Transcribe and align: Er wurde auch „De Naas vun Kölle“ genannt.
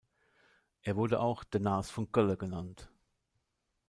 Er 0.81 0.95
wurde 0.95 1.19
auch 1.19 1.43
„De 1.43 1.61
Naas 1.61 1.91
vun 1.95 2.11
Kölle“ 2.11 2.35
genannt. 2.35 2.89